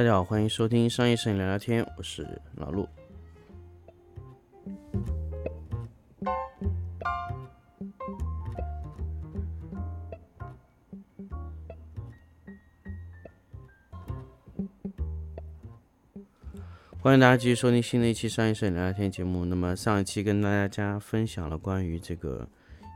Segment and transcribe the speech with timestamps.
[0.00, 2.88] 大家好，欢迎收听商业摄影聊聊天，我是老陆。
[17.02, 19.44] 欢迎大家继续收听新的一期商业摄影聊聊天节目。
[19.44, 22.48] 那么上一期跟大家分享了关于这个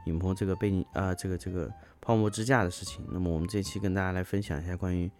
[0.07, 3.05] 影棚这个背景啊，这个这个泡沫支架的事情。
[3.13, 5.11] 那么我们这期跟大家来分享一下关于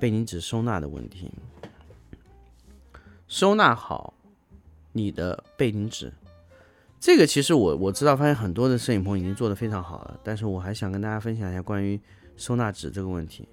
[0.00, 1.30] 背景纸收纳的问题。
[3.28, 4.14] 收纳好
[4.92, 6.12] 你的背景纸，
[6.98, 10.18] 这个其实我我知道，发现很多的摄影棚已经做得非常好了。
[10.24, 12.00] 但是我还想跟大家分享一下关于
[12.36, 13.46] 收纳纸这个问题。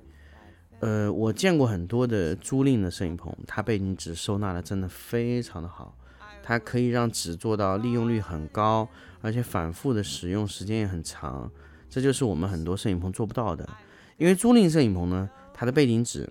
[0.80, 5.96] 呃，我见过很多的租赁的摄影棚，它背景纸收纳的真的非常的好，
[6.42, 8.88] 它可以让纸做到利用率很高，
[9.22, 11.52] 而且反复的使用时间也很长，
[11.90, 13.68] 这就是我们很多摄影棚做不到的。
[14.18, 16.28] 因为租赁摄影棚呢，它的背景纸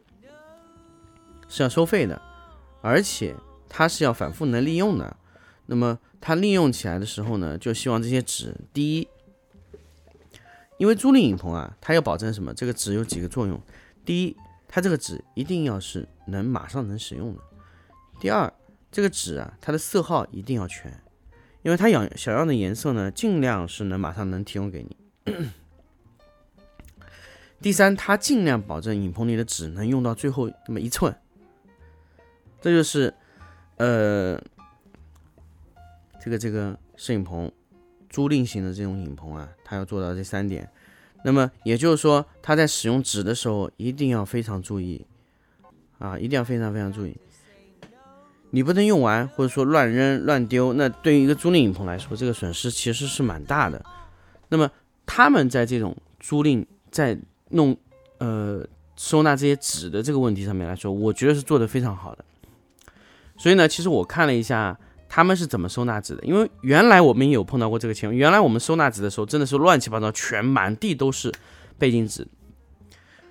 [1.48, 2.20] 是要收费的，
[2.80, 3.34] 而且
[3.68, 5.16] 它是要反复能利用的。
[5.66, 9.08] 那么它利用起来的时候呢，就希望这些纸，第一，
[10.78, 12.54] 因为租赁影棚啊，它要保证什么？
[12.54, 13.60] 这个纸有几个作用。
[14.04, 14.36] 第一，
[14.68, 17.40] 它这个纸一定要是能马上能使用的。
[18.20, 18.52] 第二，
[18.92, 21.02] 这个纸啊，它的色号一定要全，
[21.62, 24.96] 因为它想想要的颜色呢，尽量是能马上能提供给你。
[27.60, 31.16] 第三，它尽量保证影棚里的纸能用到最后那么一寸。
[32.66, 33.14] 这就是
[33.76, 34.36] 呃，
[36.20, 37.48] 这个这个摄影棚
[38.10, 40.68] 租赁型的这种影棚啊，它要做到这三点。
[41.22, 45.06] 那么也就是说，他在使用纸的时候一定要非常注意，
[46.00, 47.16] 啊，一定要非常非常注意，
[48.50, 53.80] 你不能用完或者说乱扔乱丢，那对于一个租赁影棚来说，这个损失其实是蛮大的。
[54.48, 54.68] 那么
[55.06, 57.16] 他们在这种租赁在
[57.50, 57.76] 弄
[58.18, 62.24] 呃收纳这些纸的这个问题上面来说，我觉得是做得非常好的。
[63.36, 64.78] 所以呢，其实我看了一下。
[65.08, 66.24] 他们是怎么收纳纸的？
[66.24, 68.14] 因为原来我们也有碰到过这个情况。
[68.14, 71.32] 原来我们收纳纸的时候，真的是乱七八糟，全满地都是
[71.78, 72.26] 背景纸，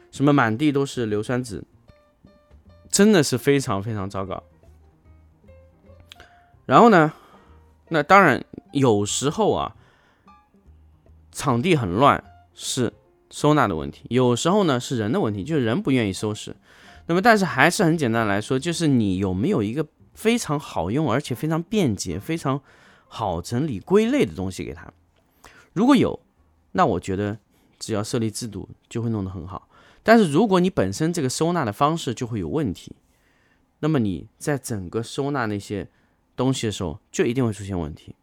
[0.10, 1.62] 什么满地都是硫酸纸，
[2.90, 4.42] 真的是非常非常糟糕。
[6.66, 7.12] 然后呢，
[7.90, 8.42] 那当然
[8.72, 9.76] 有时候啊，
[11.34, 12.24] 场地很乱
[12.54, 12.94] 是
[13.30, 16.56] 收纳的问题，有时候呢是人的问题，就是人不愿意收拾。
[17.08, 19.86] 那么但是还是很简单来说，就是你有没有一个。
[20.16, 22.60] 非常好用，而且非常便捷、非常
[23.08, 24.92] 好整理归类的东西给他。
[25.74, 26.20] 如果有，
[26.72, 27.38] 那我觉得
[27.78, 29.70] 只要设立制度就会弄得很好。
[30.02, 32.96] 但是如果你本身这个收纳的方式就会有问题，
[33.80, 35.88] 那么你在整个收纳那些
[36.36, 38.16] 东西的时候就一定会出现问题。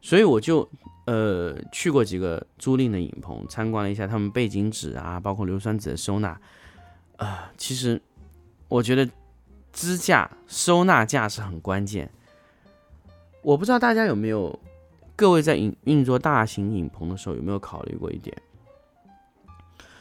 [0.00, 0.68] 所以我就
[1.06, 6.40] 呃去过几个租赁的影棚，参观了一下他们背景纸啊，包括硫酸纸的收纳。
[7.16, 8.00] 啊，其实
[8.68, 9.06] 我觉得。
[9.72, 12.10] 支架收纳架是很关键，
[13.42, 14.58] 我不知道大家有没有，
[15.16, 18.36] 各位在运运作大型影棚的时候有没有考虑过一点，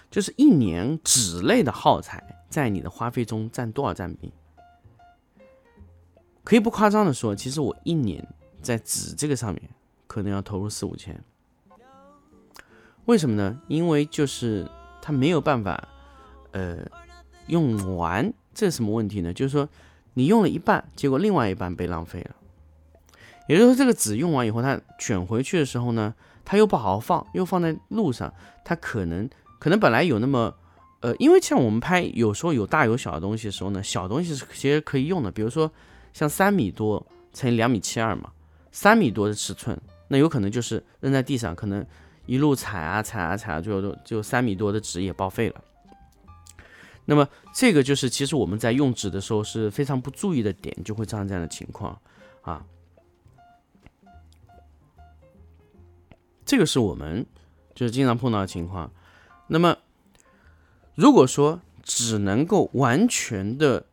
[0.09, 4.33] 就是一年纸类的耗材在你的花费中占多少占比？
[6.43, 8.27] 可以不夸张的说，其实我一年
[8.61, 9.61] 在纸这个上面
[10.07, 11.23] 可能要投入四五千，
[13.05, 13.61] 为什么呢？
[13.67, 14.67] 因为就是
[14.99, 15.87] 它没有办法，
[16.53, 16.77] 呃，
[17.49, 18.33] 用完。
[18.53, 19.33] 这是什么问题呢？
[19.33, 19.67] 就是说，
[20.15, 22.35] 你用了一半，结果另外一半被浪费了。
[23.47, 28.33] 也就是说，这个纸用完以后，它卷回去的时候呢，它又不好好放，又放在路上，
[28.63, 30.53] 它可能可能本来有那么，
[30.99, 35.71] 呃，因为像我们拍，有时候有大有小的东西的时候呢，小东西是其实可以用的，比如说
[36.13, 38.31] 像三米多乘以两米七二嘛，
[38.71, 39.79] 三米多的尺寸，
[40.09, 41.85] 那有可能就是扔在地上，可能
[42.25, 45.55] 一路踩啊踩啊踩啊，最后都就三米多的纸也报废了。
[47.05, 51.99] 那么这个就是，其实我们在用纸的时候是非常不注意的点，就会造成这样的情况
[52.41, 52.65] 啊。
[56.45, 57.25] 这个是我们
[57.75, 58.91] 就是经常碰到的情况。
[59.47, 59.77] 那么
[60.95, 63.85] 如果说纸能够完全的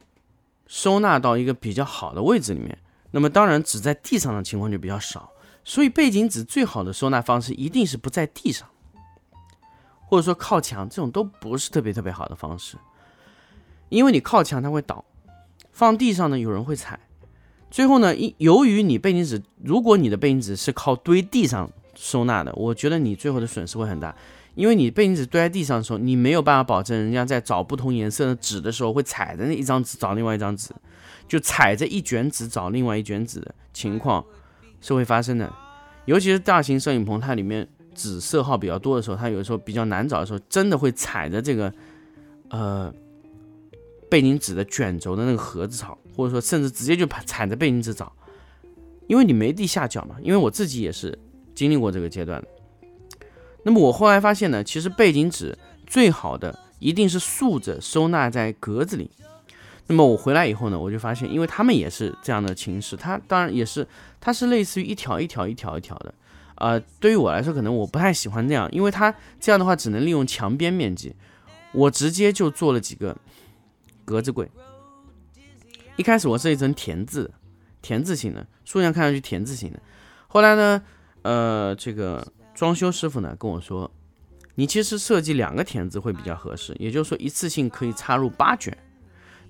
[0.66, 2.78] 收纳到一个比较好的位置里面，
[3.10, 5.30] 那么当然纸在地上的情况就比较少。
[5.64, 8.68] 所以背景纸最好的收纳方式一定是不在地上，
[10.06, 12.76] 或者说靠墙，这种都不是特别特别好的方式。
[13.88, 15.04] 因为你靠墙它会倒，
[15.72, 16.98] 放地上呢有人会踩，
[17.70, 24.14] 最后呢，因由于你背景纸，如果你的背景纸是靠堆地上收纳的，我觉得你最后的损失会很大，
[24.54, 30.70] 因为你背景纸堆在地上的时候，你没有办法保证人家在找不同颜色的纸的时候会踩着那一张纸找另外一张纸，
[31.28, 34.24] 就踩着一卷纸找另外一卷纸的情况
[34.80, 35.52] 是会发生的，
[36.06, 41.72] 尤其是大型摄影棚，它里面纸色号比较多的时候，它有时候比较难找的时候，真的会踩着这个，
[42.50, 42.92] 呃。
[44.08, 48.12] 背景纸的卷轴的那个盒子找，或者说甚至直接就踩着背景纸找，
[49.06, 50.16] 因为你没地下脚嘛。
[50.22, 51.18] 因为我自己也是
[51.54, 52.42] 经历过这个阶段。
[53.64, 59.10] 那么我后来发现呢，其实背景纸最好的一定是竖着收纳在格子里。
[59.88, 63.86] 那么我回来以后呢，我就发现，因为他们也是这样的形式，它当然也是，
[64.20, 66.14] 它是类似于一条一条一条一条的。
[66.56, 71.14] 呃，对于我来说，可能我不太喜欢这样，因为它这样的话只能利用墙边面积。
[71.72, 73.16] 我直接就做了几个
[74.06, 74.50] 格子柜。
[75.96, 77.30] 一开始我设计成田字，
[77.82, 79.80] 田字形的，竖向看上去田字形的。
[80.28, 80.82] 后来呢，
[81.22, 83.90] 呃，这个装修师傅呢跟我说，
[84.54, 88.76] 你其实设计两个田字会比较合适，也就是说一次性可以插入八卷。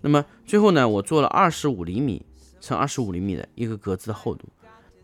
[0.00, 2.24] 那么最后呢，我做了二十五厘米
[2.60, 4.48] 乘二十五厘米的一个格子的厚度。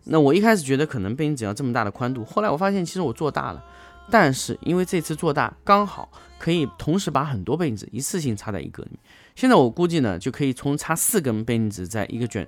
[0.04, 3.64] 那我一开始觉得可能背景只要这么大的宽度，后来我发现其实我做大了，
[4.10, 8.98] 但是因为这次做大刚好可以同时把很多背景纸一次性插在一格里面。
[9.34, 12.46] 现在我估计呢，就可以从插四根背景纸在一个卷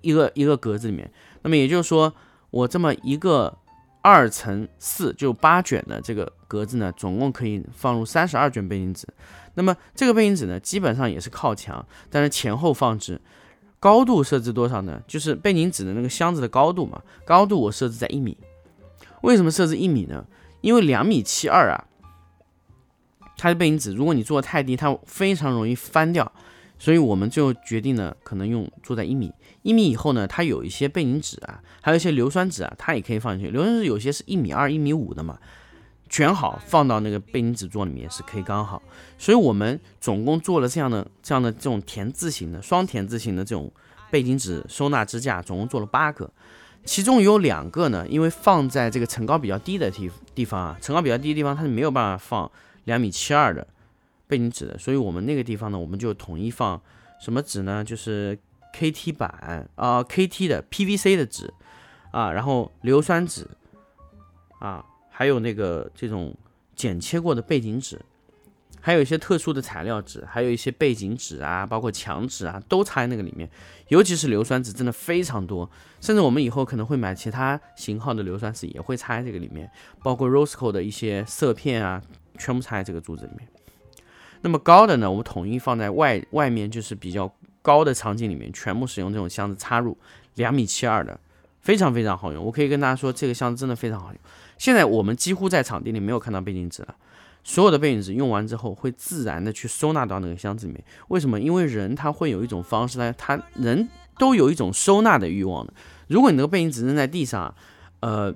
[0.00, 1.10] 一个一个格子里面。
[1.42, 2.12] 那么也就是说，
[2.50, 3.58] 我这么一个
[4.00, 9.06] 二乘四就八卷的这个格子呢，总共可以放入三十二卷背景纸。
[9.54, 13.20] 那么这个背景纸呢，基本上也是靠墙，但是前后放置。
[13.78, 15.02] 高度设置多少呢？
[15.06, 17.02] 就是背景纸的那个箱子的高度嘛。
[17.26, 18.34] 高度我设置在一米。
[19.20, 20.24] 为什么设置一米呢？
[20.64, 21.84] 因为两米七二啊，
[23.36, 26.32] 它的背景纸，如果你做的太低，它非常容易翻掉。
[26.78, 29.30] 所以我们就决定呢，可能用做在一米。
[29.62, 33.52] 一米以后呢，它有一些背景纸啊，还有一些硫酸纸啊，它也可以放进去。
[33.52, 35.38] 硫酸纸有些是一米二、一米五的嘛。
[36.08, 38.82] 卷好放到那个背景纸座里面是可以刚好，
[39.18, 43.70] 所以我们总共做了这样的这样的这种田字形的双田字形的这种
[44.10, 46.30] 背景纸收纳支架，总共做了八个，
[46.84, 52.50] 其中有两个呢，因为放在这个层高比较低的地地方啊，层高比较低的地方它是没有办法放
[52.84, 53.66] 两米七二的
[54.26, 56.80] 背景纸的，所以我们那个地方呢，我们就统一放
[57.20, 57.82] 什么纸呢？
[57.82, 58.38] 就是
[58.74, 61.52] KT 板啊，KT 的 PVC 的纸
[62.10, 63.46] 啊，然后硫酸纸
[64.60, 64.84] 啊。
[65.16, 66.34] 还有那个这种
[66.74, 68.00] 剪切过的背景纸，
[68.84, 73.48] 还有一些特殊的材料纸，还有一些背景纸啊，包括墙纸啊，都插在那个里面。
[73.88, 75.70] 尤其是硫酸纸，真的非常多。
[76.02, 79.70] 甚至我们以后可能会买其他型号的硫酸纸，也会插在这个里面。
[80.02, 82.02] 包括 Rosco 的一些色片啊，
[82.36, 83.48] 全部插在这个柱子里面。
[84.42, 89.96] 那么高的呢，我们统一放在外外面，就是比较高的场景里面，全部使用这种箱子插入，
[90.34, 91.18] 两米七二的，
[91.62, 92.44] 非常非常好用。
[92.44, 94.18] 我可以跟大家说，这个箱子真的非常好用。
[94.58, 96.94] 现在我们几乎在场地里没有看到背景纸了，
[97.44, 100.82] 所有的背景纸用完之后会自然的去收纳到那个箱子里面。
[101.08, 101.38] 为什么？
[101.38, 103.88] 因为人他会有一种方式呢，他人
[104.18, 105.74] 都有一种收纳的欲望的。
[106.08, 107.54] 如果你那个背景纸扔在地上，
[108.00, 108.34] 呃，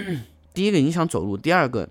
[0.52, 1.88] 第一个影响走路，第二个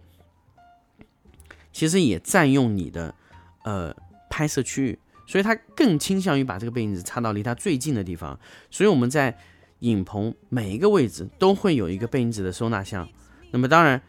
[1.73, 3.15] 其实也占用你的
[3.63, 3.95] 呃
[4.29, 8.39] 拍摄区域，所以他更倾向于把这个背景纸插到离他最近的地方。
[8.69, 9.37] 所以我们在
[9.79, 13.07] 影棚每一个位置都会有一个背景纸的收纳箱。
[13.51, 14.01] 那么当然，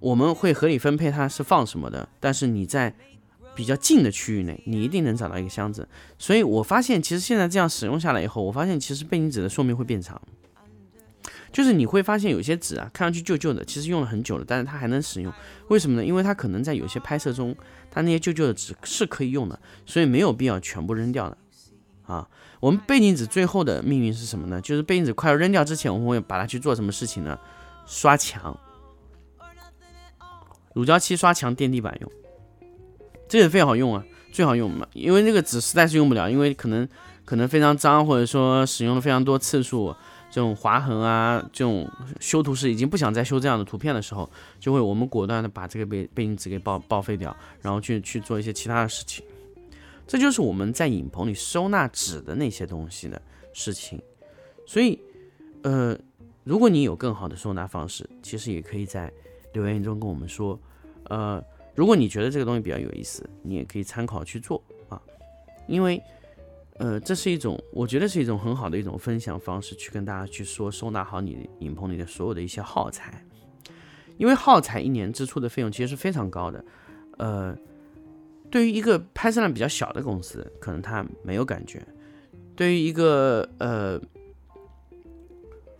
[0.00, 2.94] 我们会合理分配它是放什么的，但是你在
[3.54, 5.88] 比较近的区域内，你一定能找到一个箱子。
[6.18, 10.20] 所以我发现，其实现在这样使用下来以后，我发现其实背景纸的寿命会变长。
[11.50, 15.32] 就是你会发现有些纸啊，看上去旧旧的，其实用了很久了，但是它还能使用。
[15.68, 16.04] 为什么呢？
[16.04, 17.56] 因为它可能在有些拍摄中，
[17.90, 21.38] 它那些旧旧的纸是可以用的，所以没有必要全部扔掉的。
[22.04, 22.28] 啊，
[22.60, 24.60] 我们背景纸最后的命运是什么呢？
[24.60, 27.38] 就是背景纸快要扔掉之前，我们会把它去做什么事情呢？
[27.86, 28.58] 刷墙。
[30.76, 32.12] 乳胶漆刷墙垫地板用，
[33.26, 36.86] 这个非常好用啊，最好用嘛，因为那个纸实在是用不了，因为可能
[37.24, 39.96] 可能非常脏，或者说使用了非常多次数，
[40.30, 41.90] 这种划痕啊，这种
[42.20, 44.30] 修图师已经不想再修这样的图片的时候，
[44.60, 49.24] 就会我们果断的把这个背背景纸给报报废掉，然后去去做一些其他的事情。
[50.06, 53.20] 这就是我们在影棚里收纳纸的那些东西的
[53.54, 53.98] 事情。
[54.66, 55.00] 所以，
[55.62, 55.98] 呃，
[56.44, 59.10] 如果你有更好的收纳方式，其实也可以在。
[59.62, 60.58] 留言中跟我们说，
[61.04, 61.42] 呃，
[61.74, 65.00] 如果你觉得这个东西比较有意思，你也可以参考去做啊，
[65.66, 66.00] 因为，
[66.78, 73.24] 呃，这是一种我觉得是一种很好的一种分享方式，去跟大家去说收纳好你影棚里的所有的一些耗材，
[74.18, 76.64] 因为耗材一年支出的费用其实是非常高的，
[77.16, 77.56] 呃，
[78.50, 81.82] 对于一个拍摄量比较小的公司，可能他没有感觉，
[82.54, 83.98] 对于一个呃，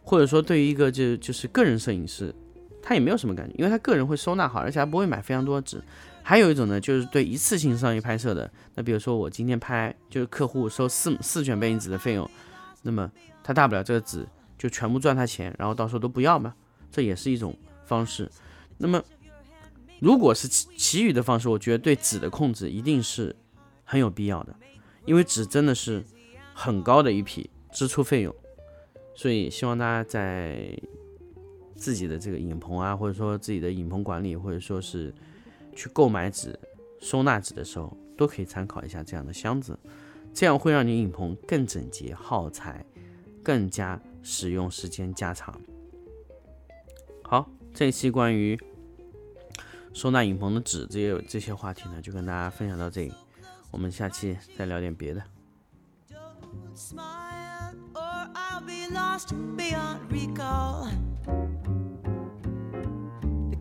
[0.03, 2.35] 或者说对于一个就就是个人摄影师。
[2.89, 5.83] 他也没有什么感觉，因为他个人会收纳好，而且还不会买非常多的纸。
[6.23, 12.31] 还有一种呢，就是对一次性商业拍摄的，那比如说我今天拍，就是客户收四四卷背景纸的费用，
[12.83, 13.11] 那么
[13.43, 14.25] 他大不了这个纸
[14.57, 16.55] 就全部赚他钱，然后到时候都不要嘛，
[16.89, 17.53] 这也是一种
[17.85, 18.31] 方式。
[18.79, 19.03] 那么
[19.99, 23.35] 如果是其其余的方式，我觉得对纸的控制一定是
[23.83, 24.55] 很有必要的，
[25.07, 26.05] 因为纸真的是
[26.55, 28.33] 很高的一笔支出费用，
[29.13, 30.77] 所以希望大家在
[31.77, 35.15] 自己的这个影棚啊，或者说自己的影棚管理，或者说是
[35.75, 36.59] 去购买纸、
[37.01, 39.79] 收纳纸的时候，都可以参考一下这样的箱子，
[40.33, 42.85] 这样会让你影棚更整洁、耗材
[43.43, 45.61] 更加使用时间加长。
[47.23, 48.59] 好，这一期关于
[49.93, 53.13] 收纳影棚的纸这些这些话题呢，就跟大家分享到这里。
[53.71, 55.23] 我们下期再聊点别的。
[60.69, 61.16] The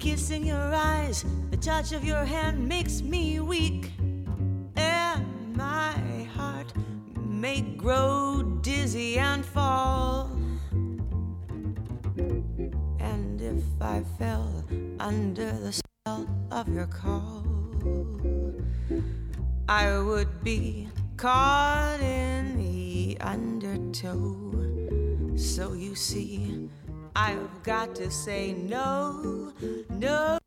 [0.06, 3.90] kiss in your eyes, the touch of your hand makes me weak,
[4.76, 5.26] and
[5.58, 5.98] my
[6.36, 6.72] heart
[7.18, 10.30] may grow dizzy and fall.
[13.00, 14.64] And if I fell
[15.00, 17.44] under the spell of your call,
[19.68, 24.52] I would be caught in the undertow.
[25.36, 26.70] So you see,
[27.16, 29.54] I've got to say no,
[29.90, 30.38] no.